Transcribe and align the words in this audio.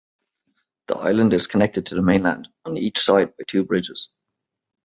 The 0.87 0.95
island 0.97 1.31
is 1.33 1.45
connected 1.45 1.85
to 1.85 1.93
the 1.93 2.01
mainland 2.01 2.47
on 2.65 2.75
each 2.75 2.99
side 2.99 3.37
by 3.37 3.43
two 3.45 3.63
bridges. 3.65 4.09